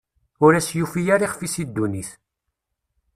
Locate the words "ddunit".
1.69-2.09